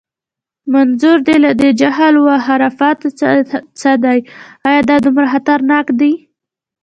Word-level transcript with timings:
منظور 0.73 1.17
دې 1.27 1.35
له 1.45 1.51
دې 1.59 1.69
جهل 1.79 2.15
و 2.19 2.27
خرافاتو 2.45 3.07
څه 3.79 3.91
دی؟ 4.03 4.17
ایا 4.67 4.81
دا 4.89 4.95
دومره 5.05 5.27
خطرناک 5.33 5.85
دي؟ 5.99 6.13